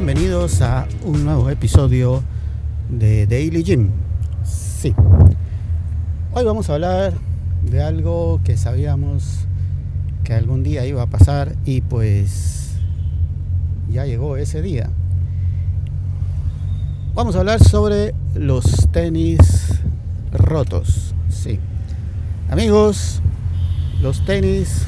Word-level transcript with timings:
Bienvenidos 0.00 0.62
a 0.62 0.86
un 1.04 1.24
nuevo 1.24 1.50
episodio 1.50 2.22
de 2.88 3.26
Daily 3.26 3.64
Gym. 3.64 3.90
Sí, 4.44 4.94
hoy 6.32 6.44
vamos 6.44 6.70
a 6.70 6.74
hablar 6.74 7.14
de 7.68 7.82
algo 7.82 8.40
que 8.44 8.56
sabíamos 8.56 9.40
que 10.22 10.34
algún 10.34 10.62
día 10.62 10.86
iba 10.86 11.02
a 11.02 11.06
pasar 11.06 11.56
y 11.64 11.80
pues 11.80 12.74
ya 13.90 14.06
llegó 14.06 14.36
ese 14.36 14.62
día. 14.62 14.88
Vamos 17.16 17.34
a 17.34 17.40
hablar 17.40 17.60
sobre 17.60 18.14
los 18.36 18.88
tenis 18.92 19.40
rotos. 20.30 21.12
Sí, 21.28 21.58
amigos, 22.48 23.20
los 24.00 24.24
tenis 24.24 24.86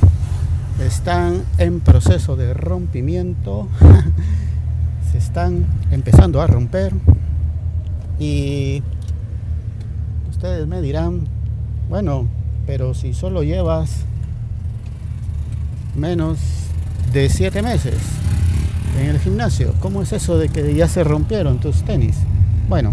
están 0.80 1.42
en 1.58 1.80
proceso 1.80 2.36
de 2.36 2.54
rompimiento, 2.54 3.66
se 5.10 5.18
están 5.18 5.66
empezando 5.90 6.40
a 6.40 6.46
romper 6.46 6.92
y 8.18 8.82
ustedes 10.30 10.66
me 10.66 10.80
dirán, 10.80 11.26
bueno, 11.88 12.26
pero 12.66 12.94
si 12.94 13.14
solo 13.14 13.42
llevas 13.42 14.04
menos 15.96 16.38
de 17.12 17.28
7 17.28 17.62
meses 17.62 17.96
en 19.00 19.06
el 19.06 19.18
gimnasio, 19.18 19.74
¿cómo 19.80 20.02
es 20.02 20.12
eso 20.12 20.38
de 20.38 20.48
que 20.48 20.74
ya 20.74 20.86
se 20.86 21.02
rompieron 21.02 21.58
tus 21.58 21.82
tenis? 21.82 22.16
Bueno, 22.68 22.92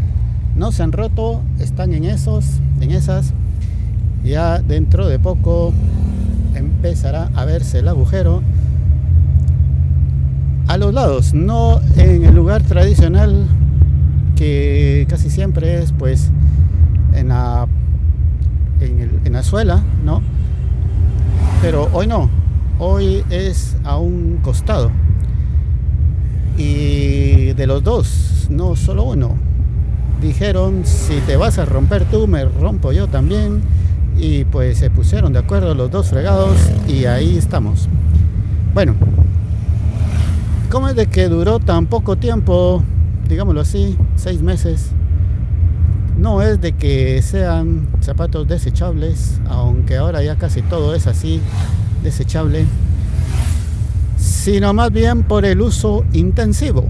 no 0.56 0.72
se 0.72 0.84
han 0.84 0.92
roto, 0.92 1.42
están 1.60 1.94
en 1.94 2.06
esos, 2.06 2.46
en 2.82 2.92
esas, 2.92 3.34
ya 4.24 4.60
dentro 4.60 5.08
de 5.08 5.20
poco 5.20 5.74
empezará 6.56 7.30
a 7.36 7.46
verse 7.46 7.80
el 7.80 7.88
agujero 7.88 8.42
los 10.78 10.94
lados, 10.94 11.34
no 11.34 11.82
en 11.96 12.26
el 12.26 12.36
lugar 12.36 12.62
tradicional 12.64 13.48
que 14.36 15.06
casi 15.10 15.30
siempre 15.30 15.82
es 15.82 15.92
pues 15.92 16.30
en 17.14 17.30
la, 17.30 17.68
en, 18.80 19.34
la 19.34 19.44
suela, 19.44 19.84
¿no? 20.06 20.22
Pero 21.62 21.90
hoy 21.94 22.08
no, 22.08 22.30
hoy 22.80 23.24
es 23.30 23.76
a 23.84 23.98
un 23.98 24.40
costado. 24.44 24.92
Y 26.58 27.54
de 27.54 27.68
los 27.68 27.84
dos, 27.84 28.48
no 28.50 28.76
solo 28.76 29.04
uno. 29.04 29.36
Dijeron, 30.22 30.82
si 30.86 31.16
te 31.22 31.38
vas 31.38 31.58
a 31.60 31.66
romper 31.66 32.06
tú, 32.06 32.28
me 32.28 32.46
rompo 32.46 32.92
yo 32.92 33.08
también 33.08 33.62
y 34.18 34.46
pues 34.46 34.80
se 34.80 34.90
pusieron 34.90 35.34
de 35.34 35.40
acuerdo 35.40 35.76
los 35.76 35.92
dos 35.92 36.10
fregados 36.10 36.58
y 36.88 37.06
ahí 37.06 37.38
estamos. 37.38 37.88
Bueno, 38.74 38.96
¿cómo 40.70 40.90
es 40.90 40.96
de 40.96 41.08
que 41.08 41.30
duró 41.30 41.60
tan 41.60 41.88
poco 41.88 42.16
tiempo, 42.16 42.84
digámoslo 43.28 43.62
así, 43.62 43.98
seis 44.16 44.42
meses? 44.42 44.92
No 46.18 46.42
es 46.42 46.60
de 46.62 46.74
que 46.74 47.22
sean 47.22 47.88
zapatos 48.02 48.48
desechables, 48.48 49.40
aunque 49.48 49.98
ahora 49.98 50.24
ya 50.24 50.36
casi 50.36 50.62
todo 50.62 50.96
es 50.96 51.08
así, 51.08 51.42
desechable, 52.04 52.66
sino 54.18 54.74
más 54.74 54.92
bien 54.92 55.24
por 55.24 55.46
el 55.46 55.62
uso 55.62 56.06
intensivo. 56.14 56.88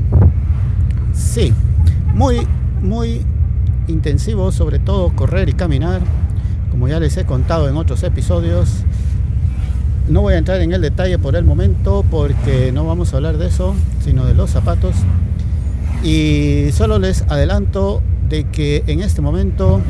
Sí, 1.14 1.53
muy, 2.14 2.48
muy 2.81 3.25
intensivo, 3.88 4.52
sobre 4.52 4.80
todo 4.80 5.16
correr 5.16 5.50
y 5.50 5.53
caminar 5.53 6.02
como 6.77 6.87
ya 6.87 6.99
les 6.99 7.17
he 7.17 7.26
contado 7.26 7.67
en 7.67 7.76
otros 7.76 8.04
episodios. 8.04 8.83
No 10.10 10.22
voy 10.22 10.36
a 10.36 10.38
entrar 10.38 10.62
en 10.62 10.72
el 10.72 10.82
detalle 10.82 11.20
por 11.20 11.36
el 11.36 11.44
momento 11.44 12.06
porque 12.10 12.72
no 12.72 12.86
vamos 12.86 13.14
a 13.14 13.18
hablar 13.18 13.38
de 13.38 13.48
eso, 13.48 13.76
sino 14.04 14.26
de 14.26 14.34
los 14.34 14.52
zapatos. 14.52 14.95
Y 16.02 16.70
solo 16.72 16.98
les 16.98 17.23
adelanto 17.23 18.02
de 18.30 18.46
que 18.46 18.84
en 18.88 19.02
este 19.02 19.22
momento 19.22 19.82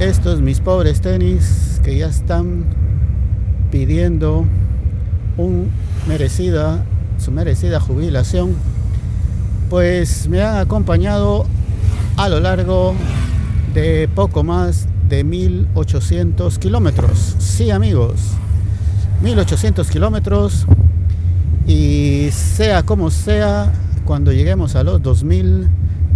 estos 0.00 0.40
mis 0.40 0.60
pobres 0.60 1.02
tenis 1.02 1.80
que 1.84 1.98
ya 1.98 2.06
están 2.06 2.64
pidiendo 3.70 4.46
un 5.36 5.70
merecida, 6.06 6.82
su 7.18 7.30
merecida 7.30 7.80
jubilación, 7.80 8.54
pues 9.68 10.28
me 10.28 10.40
han 10.40 10.56
acompañado 10.56 11.44
a 12.16 12.30
lo 12.30 12.40
largo 12.40 12.94
de 13.74 14.08
poco 14.14 14.44
más 14.44 14.86
de 15.10 15.24
1800 15.24 16.58
kilómetros. 16.58 17.36
Sí, 17.38 17.70
amigos, 17.70 18.20
1800 19.22 19.90
kilómetros. 19.90 20.66
Y 21.66 22.28
sea 22.32 22.82
como 22.82 23.10
sea, 23.10 23.72
cuando 24.04 24.32
lleguemos 24.32 24.74
a 24.74 24.84
los 24.84 25.02
2000, 25.02 25.68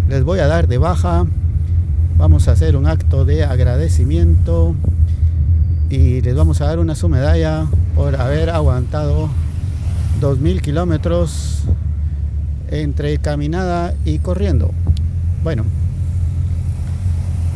les 0.08 0.24
voy 0.24 0.38
a 0.38 0.46
dar 0.46 0.68
de 0.68 0.78
baja. 0.78 1.26
Vamos 2.16 2.48
a 2.48 2.52
hacer 2.52 2.76
un 2.76 2.86
acto 2.86 3.24
de 3.24 3.44
agradecimiento 3.44 4.74
y 5.90 6.20
les 6.22 6.34
vamos 6.34 6.60
a 6.60 6.66
dar 6.66 6.78
una 6.78 6.94
su 6.94 7.08
medalla 7.08 7.66
por 7.94 8.16
haber 8.16 8.50
aguantado 8.50 9.28
2000 10.20 10.62
kilómetros 10.62 11.64
entre 12.70 13.18
caminada 13.18 13.92
y 14.04 14.18
corriendo. 14.18 14.70
Bueno, 15.42 15.64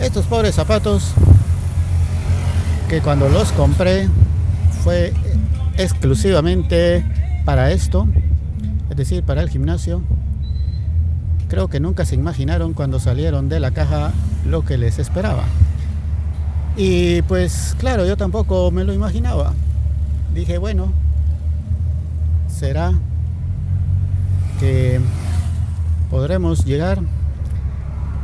estos 0.00 0.26
pobres 0.26 0.54
zapatos 0.54 1.12
que 2.88 3.00
cuando 3.00 3.28
los 3.28 3.52
compré 3.52 4.08
fue 4.84 5.12
exclusivamente 5.78 7.04
para 7.44 7.70
esto, 7.72 8.09
es 8.91 8.97
decir, 8.97 9.22
para 9.22 9.42
el 9.42 9.48
gimnasio. 9.48 10.03
Creo 11.48 11.69
que 11.69 11.81
nunca 11.81 12.04
se 12.04 12.16
imaginaron 12.16 12.75
cuando 12.75 12.98
salieron 12.98 13.48
de 13.48 13.60
la 13.60 13.70
caja 13.70 14.12
lo 14.44 14.64
que 14.64 14.78
les 14.78 14.98
esperaba. 14.98 15.44
Y 16.76 17.22
pues 17.22 17.75
claro, 17.78 18.04
yo 18.06 18.16
tampoco 18.16 18.70
me 18.70 18.84
lo 18.84 18.92
imaginaba. 18.92 19.54
Dije, 20.34 20.59
bueno, 20.59 20.92
será 22.48 22.93
que 24.60 25.00
podremos 26.10 26.64
llegar 26.64 27.00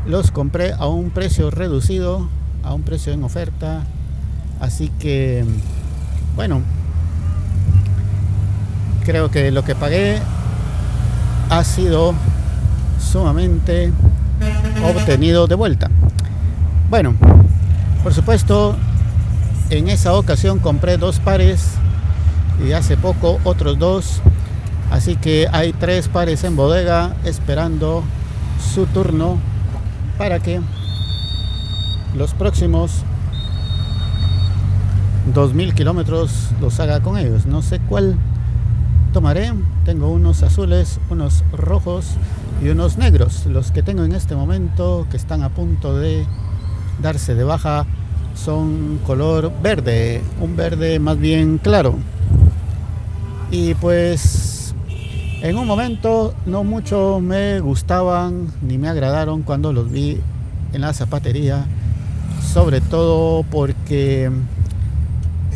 los 0.06 0.32
compré 0.32 0.72
a 0.72 0.86
un 0.86 1.10
precio 1.10 1.50
reducido, 1.50 2.28
a 2.64 2.74
un 2.74 2.82
precio 2.82 3.12
en 3.12 3.22
oferta. 3.22 3.84
Así 4.60 4.90
que, 4.98 5.44
bueno, 6.34 6.62
creo 9.02 9.30
que 9.30 9.50
lo 9.50 9.64
que 9.64 9.74
pagué 9.74 10.18
ha 11.50 11.64
sido 11.64 12.14
sumamente 12.98 13.92
obtenido 14.84 15.46
de 15.46 15.54
vuelta. 15.54 15.90
Bueno, 16.88 17.14
por 18.02 18.14
supuesto, 18.14 18.76
en 19.70 19.88
esa 19.88 20.14
ocasión 20.14 20.58
compré 20.58 20.96
dos 20.96 21.18
pares 21.18 21.72
y 22.66 22.72
hace 22.72 22.96
poco 22.96 23.38
otros 23.44 23.78
dos. 23.78 24.20
Así 24.90 25.16
que 25.16 25.48
hay 25.50 25.72
tres 25.72 26.08
pares 26.08 26.44
en 26.44 26.54
bodega 26.54 27.14
esperando 27.24 28.04
su 28.74 28.86
turno 28.86 29.38
para 30.18 30.40
que 30.40 30.60
los 32.14 32.34
próximos 32.34 33.02
2000 35.32 35.74
kilómetros 35.74 36.50
los 36.60 36.78
haga 36.80 37.00
con 37.00 37.16
ellos. 37.16 37.46
No 37.46 37.62
sé 37.62 37.80
cuál 37.80 38.16
tomaré. 39.12 39.52
Tengo 39.84 40.08
unos 40.08 40.42
azules, 40.42 40.98
unos 41.10 41.44
rojos 41.52 42.06
y 42.62 42.68
unos 42.68 42.96
negros. 42.96 43.46
Los 43.46 43.70
que 43.70 43.82
tengo 43.82 44.04
en 44.04 44.12
este 44.12 44.34
momento 44.34 45.06
que 45.10 45.16
están 45.16 45.42
a 45.42 45.50
punto 45.50 45.96
de 45.96 46.26
darse 47.00 47.34
de 47.34 47.44
baja 47.44 47.86
son 48.34 48.98
color 49.06 49.52
verde, 49.62 50.22
un 50.40 50.56
verde 50.56 50.98
más 50.98 51.18
bien 51.18 51.58
claro. 51.58 51.96
Y 53.50 53.74
pues 53.74 54.74
en 55.42 55.58
un 55.58 55.66
momento 55.66 56.34
no 56.46 56.64
mucho 56.64 57.20
me 57.20 57.60
gustaban 57.60 58.48
ni 58.62 58.78
me 58.78 58.88
agradaron 58.88 59.42
cuando 59.42 59.72
los 59.72 59.90
vi 59.90 60.18
en 60.72 60.80
la 60.80 60.94
zapatería, 60.94 61.66
sobre 62.52 62.80
todo 62.80 63.42
porque, 63.42 64.30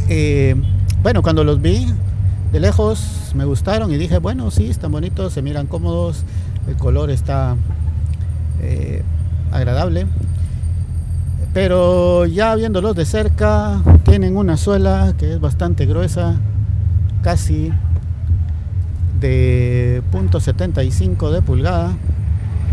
eh, 0.09 0.55
bueno, 1.03 1.23
cuando 1.23 1.43
los 1.43 1.63
vi 1.63 1.87
de 2.53 2.61
lejos 2.61 3.33
me 3.35 3.45
gustaron 3.45 3.93
y 3.93 3.97
dije, 3.97 4.19
bueno, 4.19 4.51
sí, 4.51 4.67
están 4.67 4.93
bonitos, 4.93 5.33
se 5.33 5.43
miran 5.43 5.67
cómodos, 5.67 6.25
el 6.69 6.77
color 6.77 7.11
está 7.11 7.57
eh, 8.61 9.03
agradable. 9.53 10.07
Pero 11.53 12.27
ya 12.27 12.55
viéndolos 12.55 12.95
de 12.95 13.05
cerca, 13.05 13.81
tienen 14.05 14.37
una 14.37 14.57
suela 14.57 15.15
que 15.19 15.35
es 15.35 15.41
bastante 15.41 15.87
gruesa, 15.87 16.37
casi 17.23 17.73
de 19.21 20.03
.75 20.13 21.31
de 21.31 21.43
pulgada, 21.43 21.93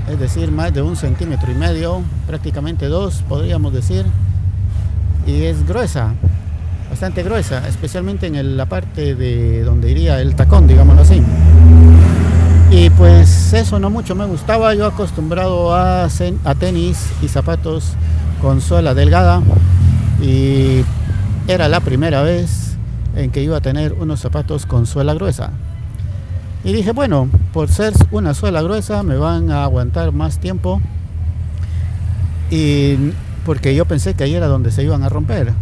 es 0.09 0.19
decir, 0.19 0.51
más 0.51 0.73
de 0.73 0.81
un 0.81 0.95
centímetro 0.95 1.51
y 1.51 1.55
medio, 1.55 2.01
prácticamente 2.27 2.87
dos, 2.87 3.23
podríamos 3.29 3.71
decir, 3.73 4.05
y 5.25 5.43
es 5.43 5.65
gruesa, 5.65 6.13
bastante 6.89 7.23
gruesa, 7.23 7.67
especialmente 7.67 8.27
en 8.27 8.57
la 8.57 8.65
parte 8.65 9.15
de 9.15 9.63
donde 9.63 9.91
iría 9.91 10.19
el 10.19 10.35
tacón, 10.35 10.67
digámoslo 10.67 11.01
así. 11.01 11.21
Y 12.71 12.89
pues 12.91 13.53
eso 13.53 13.79
no 13.79 13.89
mucho 13.89 14.15
me 14.15 14.25
gustaba, 14.25 14.73
yo 14.73 14.85
acostumbrado 14.85 15.75
a, 15.75 16.05
a 16.05 16.55
tenis 16.55 17.11
y 17.21 17.27
zapatos 17.27 17.93
con 18.41 18.61
suela 18.61 18.93
delgada 18.93 19.41
y 20.21 20.83
era 21.47 21.67
la 21.67 21.79
primera 21.81 22.23
vez 22.23 22.77
en 23.15 23.31
que 23.31 23.43
iba 23.43 23.57
a 23.57 23.61
tener 23.61 23.93
unos 23.93 24.19
zapatos 24.19 24.65
con 24.65 24.85
suela 24.85 25.13
gruesa. 25.13 25.51
Y 26.63 26.71
dije, 26.71 26.93
bueno, 26.93 27.29
por 27.51 27.69
ser 27.69 27.93
una 28.11 28.33
suela 28.33 28.61
gruesa 28.61 29.03
me 29.03 29.17
van 29.17 29.51
a 29.51 29.63
aguantar 29.63 30.13
más 30.13 30.39
tiempo. 30.39 30.81
Y 32.49 32.95
porque 33.45 33.75
yo 33.75 33.85
pensé 33.85 34.13
que 34.13 34.23
ahí 34.23 34.33
era 34.33 34.47
donde 34.47 34.71
se 34.71 34.83
iban 34.83 35.03
a 35.03 35.09
romper. 35.09 35.53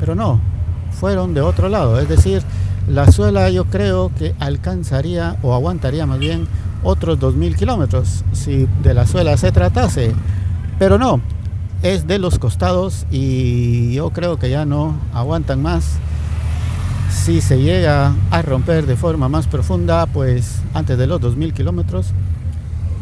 Pero 0.00 0.14
no, 0.16 0.40
fueron 0.92 1.34
de 1.34 1.40
otro 1.40 1.68
lado. 1.68 1.98
Es 2.00 2.08
decir, 2.08 2.42
la 2.88 3.10
suela 3.10 3.50
yo 3.50 3.64
creo 3.64 4.10
que 4.16 4.34
alcanzaría 4.38 5.36
o 5.42 5.54
aguantaría 5.54 6.06
más 6.06 6.18
bien 6.18 6.46
otros 6.82 7.18
2.000 7.18 7.56
kilómetros 7.56 8.24
si 8.32 8.66
de 8.82 8.94
la 8.94 9.06
suela 9.06 9.36
se 9.36 9.52
tratase. 9.52 10.12
Pero 10.78 10.98
no, 10.98 11.20
es 11.82 12.06
de 12.06 12.18
los 12.18 12.38
costados 12.38 13.06
y 13.10 13.94
yo 13.94 14.10
creo 14.10 14.38
que 14.38 14.50
ya 14.50 14.64
no 14.64 14.96
aguantan 15.12 15.62
más 15.62 15.98
si 17.12 17.40
se 17.40 17.60
llega 17.60 18.14
a 18.30 18.42
romper 18.42 18.86
de 18.86 18.96
forma 18.96 19.28
más 19.28 19.46
profunda, 19.46 20.06
pues 20.06 20.60
antes 20.74 20.98
de 20.98 21.06
los 21.06 21.20
2.000 21.20 21.52
kilómetros, 21.52 22.06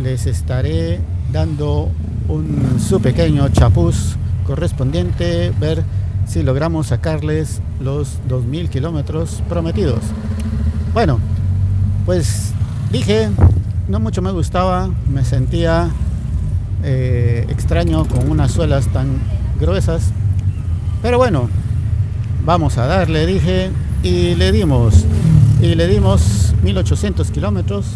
les 0.02 0.26
estaré 0.26 1.00
dando 1.32 1.88
un 2.28 2.78
su 2.81 3.00
pequeño 3.00 3.48
chapuz 3.48 4.16
correspondiente, 4.46 5.52
ver 5.58 5.84
si 6.31 6.44
logramos 6.44 6.87
sacarles 6.87 7.61
los 7.81 8.19
2.000 8.29 8.69
kilómetros 8.69 9.43
prometidos. 9.49 9.99
Bueno, 10.94 11.19
pues 12.06 12.53
dije, 12.93 13.31
no 13.88 13.99
mucho 13.99 14.23
me 14.23 14.31
gustaba, 14.31 14.88
me 15.12 15.25
sentía 15.25 15.91
eh, 16.85 17.47
extraño 17.49 18.05
con 18.05 18.31
unas 18.31 18.53
suelas 18.53 18.87
tan 18.93 19.09
gruesas, 19.59 20.12
pero 21.03 21.19
bueno, 21.19 21.49
vamos 22.44 22.79
a 22.79 22.87
darle, 22.87 23.26
dije, 23.26 23.71
y 24.05 24.37
le 24.37 24.53
dimos 24.53 25.05
y 25.61 25.75
le 25.75 25.88
dimos 25.88 26.55
1800 26.62 27.29
kilómetros. 27.33 27.87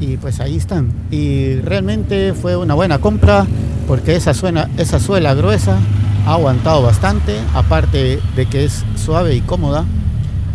Y 0.00 0.16
pues 0.16 0.38
ahí 0.38 0.56
están. 0.56 0.92
Y 1.10 1.56
realmente 1.56 2.32
fue 2.32 2.56
una 2.56 2.74
buena 2.74 2.98
compra 2.98 3.46
porque 3.88 4.14
esa, 4.14 4.32
suena, 4.32 4.70
esa 4.76 5.00
suela 5.00 5.34
gruesa 5.34 5.78
ha 6.28 6.34
aguantado 6.34 6.82
bastante 6.82 7.40
aparte 7.54 8.20
de 8.36 8.46
que 8.46 8.66
es 8.66 8.84
suave 8.96 9.34
y 9.34 9.40
cómoda. 9.40 9.86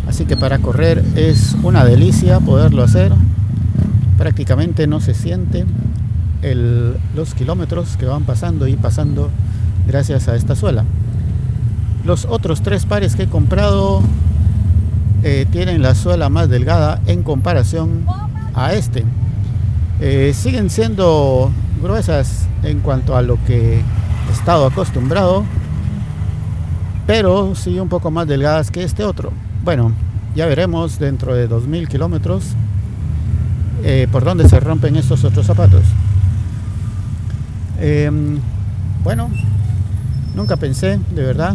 Así 0.06 0.24
que 0.24 0.36
para 0.36 0.60
correr 0.60 1.04
es 1.16 1.56
una 1.64 1.84
delicia 1.84 2.38
poderlo 2.38 2.84
hacer. 2.84 3.12
Prácticamente 4.16 4.86
no 4.86 5.00
se 5.00 5.14
siente 5.14 5.66
los 7.16 7.34
kilómetros 7.34 7.96
que 7.96 8.06
van 8.06 8.22
pasando 8.22 8.68
y 8.68 8.76
pasando 8.76 9.30
gracias 9.88 10.28
a 10.28 10.36
esta 10.36 10.54
suela. 10.54 10.84
Los 12.04 12.24
otros 12.26 12.62
tres 12.62 12.86
pares 12.86 13.16
que 13.16 13.24
he 13.24 13.28
comprado 13.28 14.00
eh, 15.24 15.44
tienen 15.50 15.82
la 15.82 15.96
suela 15.96 16.28
más 16.28 16.48
delgada 16.48 17.00
en 17.06 17.24
comparación 17.24 18.06
a 18.54 18.74
este. 18.74 19.04
Eh, 20.00 20.34
siguen 20.36 20.70
siendo 20.70 21.50
gruesas 21.82 22.46
en 22.62 22.78
cuanto 22.78 23.16
a 23.16 23.22
lo 23.22 23.42
que 23.44 23.80
he 23.80 24.32
estado 24.32 24.66
acostumbrado, 24.66 25.44
pero 27.06 27.54
sí 27.54 27.78
un 27.78 27.88
poco 27.88 28.10
más 28.10 28.26
delgadas 28.26 28.70
que 28.70 28.82
este 28.82 29.04
otro. 29.04 29.32
Bueno, 29.62 29.92
ya 30.34 30.46
veremos 30.46 30.98
dentro 30.98 31.34
de 31.34 31.48
2000 31.48 31.88
kilómetros 31.88 32.44
eh, 33.82 34.08
por 34.10 34.24
dónde 34.24 34.48
se 34.48 34.60
rompen 34.60 34.96
estos 34.96 35.24
otros 35.24 35.46
zapatos. 35.46 35.82
Em, 37.80 38.38
bueno, 39.02 39.28
nunca 40.34 40.56
pensé 40.56 40.98
de 41.14 41.22
verdad 41.22 41.54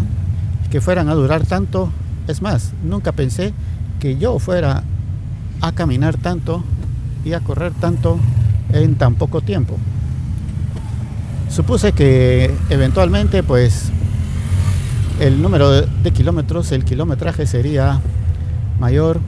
que 0.69 0.81
fueran 0.81 1.09
a 1.09 1.15
durar 1.15 1.45
tanto 1.45 1.91
es 2.27 2.43
más, 2.43 2.73
nunca 2.83 3.11
pensé 3.11 3.53
que 3.99 4.17
yo 4.17 4.37
fuera 4.37 4.83
a 5.61 5.71
caminar 5.71 6.17
tanto 6.17 6.63
y 7.25 7.33
a 7.33 7.39
correr 7.39 7.73
tanto 7.73 8.19
en 8.71 8.95
tan 8.95 9.15
poco 9.15 9.41
tiempo. 9.41 9.77
Supuse 11.49 11.93
que 11.93 12.53
eventualmente 12.69 13.41
pues 13.41 13.91
el 15.19 15.41
número 15.41 15.69
de, 15.69 16.11
kilómetros, 16.11 16.71
el 16.71 16.85
kilometraje 16.85 17.45
sería 17.45 17.99
mayor, 18.79 19.19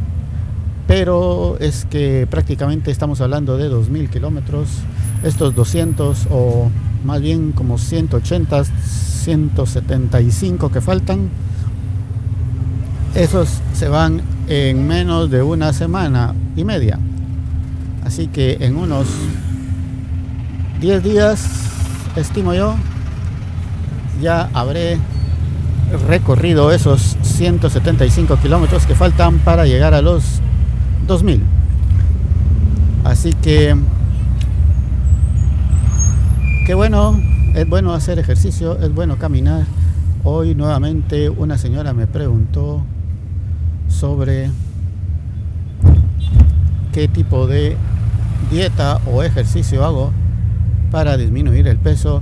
pero 0.87 1.57
es 1.59 1.85
que 1.85 2.27
prácticamente 2.29 2.91
estamos 2.91 3.21
hablando 3.21 3.57
de 3.57 3.69
2.000 3.69 4.09
kilómetros, 4.09 4.69
estos 5.23 5.53
200 5.55 6.27
o 6.31 6.69
más 7.03 7.21
bien 7.21 7.51
como 7.51 7.77
180, 7.77 8.63
175 8.63 10.71
que 10.71 10.81
faltan 10.81 11.29
esos 13.15 13.49
se 13.73 13.89
van 13.89 14.21
en 14.47 14.87
menos 14.87 15.29
de 15.29 15.43
una 15.43 15.73
semana 15.73 16.33
y 16.55 16.63
media. 16.63 16.97
Así 18.05 18.27
que 18.27 18.57
en 18.61 18.77
unos 18.77 19.07
10 20.79 21.03
días, 21.03 21.45
estimo 22.15 22.53
yo, 22.53 22.75
ya 24.21 24.49
habré 24.53 24.97
recorrido 26.07 26.71
esos 26.71 27.17
175 27.21 28.37
kilómetros 28.37 28.85
que 28.85 28.95
faltan 28.95 29.39
para 29.39 29.65
llegar 29.65 29.93
a 29.93 30.01
los 30.01 30.41
2000. 31.07 31.41
Así 33.03 33.33
que, 33.33 33.75
qué 36.65 36.73
bueno, 36.73 37.19
es 37.55 37.67
bueno 37.67 37.93
hacer 37.93 38.19
ejercicio, 38.19 38.77
es 38.79 38.93
bueno 38.93 39.17
caminar. 39.17 39.65
Hoy 40.23 40.53
nuevamente 40.55 41.29
una 41.29 41.57
señora 41.57 41.93
me 41.93 42.07
preguntó 42.07 42.83
sobre 43.89 44.51
qué 46.93 47.07
tipo 47.07 47.47
de 47.47 47.75
dieta 48.51 48.99
o 49.11 49.23
ejercicio 49.23 49.83
hago 49.83 50.11
para 50.91 51.17
disminuir 51.17 51.67
el 51.67 51.77
peso. 51.77 52.21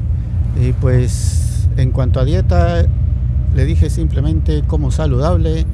Y 0.60 0.72
pues 0.74 1.68
en 1.78 1.92
cuanto 1.92 2.20
a 2.20 2.26
dieta, 2.26 2.86
le 3.56 3.66
dije 3.66 3.90
simplemente 3.90 4.64
como 4.66 4.92
saludable. 4.92 5.66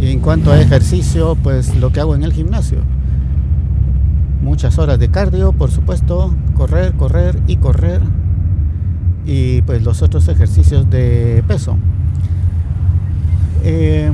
Y 0.00 0.08
en 0.08 0.20
cuanto 0.20 0.52
a 0.52 0.60
ejercicio, 0.60 1.36
pues 1.42 1.74
lo 1.76 1.90
que 1.90 2.00
hago 2.00 2.14
en 2.14 2.22
el 2.22 2.32
gimnasio. 2.32 2.78
Muchas 4.42 4.78
horas 4.78 4.98
de 4.98 5.08
cardio, 5.08 5.52
por 5.52 5.70
supuesto, 5.70 6.34
correr, 6.54 6.92
correr 6.94 7.40
y 7.46 7.56
correr. 7.56 8.02
Y 9.24 9.62
pues 9.62 9.82
los 9.82 10.02
otros 10.02 10.28
ejercicios 10.28 10.88
de 10.90 11.42
peso. 11.48 11.78
Eh, 13.64 14.12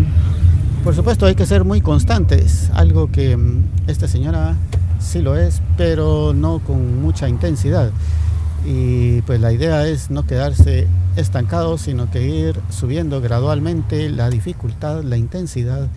por 0.85 0.95
supuesto 0.97 1.27
hay 1.27 1.35
que 1.35 1.47
ser 1.47 1.65
muy 1.65 1.81
constantes, 1.81 2.71
algo 2.75 3.11
que 3.13 3.37
mm, 3.37 3.65
esta 3.87 4.09
señora 4.09 4.57
sí 4.99 5.21
lo 5.21 5.37
es, 5.37 5.61
pero 5.77 6.33
no 6.35 6.61
con 6.61 7.03
mucha 7.03 7.29
intensidad. 7.29 7.91
Y 8.67 9.21
pues 9.23 9.41
la 9.41 9.53
idea 9.53 9.87
es 9.87 10.11
no 10.11 10.25
quedarse 10.25 10.89
estancado, 11.17 11.79
sino 11.79 12.11
que 12.11 12.27
ir 12.27 12.61
subiendo 12.71 13.21
gradualmente 13.21 14.09
la 14.11 14.31
dificultad, 14.31 15.03
la 15.03 15.17
intensidad 15.17 15.89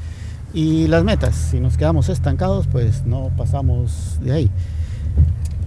y 0.53 0.87
las 0.87 1.03
metas. 1.03 1.35
Si 1.35 1.59
nos 1.59 1.77
quedamos 1.77 2.09
estancados, 2.09 2.67
pues 2.67 3.05
no 3.05 3.31
pasamos 3.37 4.19
de 4.21 4.31
ahí. 4.31 4.51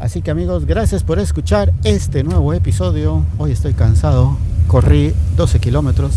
Así 0.00 0.22
que 0.22 0.30
amigos, 0.30 0.64
gracias 0.64 1.02
por 1.02 1.18
escuchar 1.18 1.72
este 1.84 2.22
nuevo 2.22 2.52
episodio. 2.52 3.24
Hoy 3.36 3.52
estoy 3.52 3.74
cansado, 3.74 4.36
corrí 4.68 5.12
12 5.36 5.58
kilómetros 5.58 6.14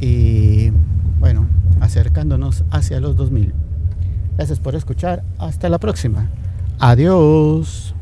y 0.00 0.70
bueno, 1.18 1.46
acercándonos 1.80 2.64
hacia 2.70 3.00
los 3.00 3.16
2000. 3.16 3.52
Gracias 4.36 4.60
por 4.60 4.76
escuchar. 4.76 5.24
Hasta 5.38 5.68
la 5.68 5.78
próxima. 5.78 6.28
Adiós. 6.78 7.94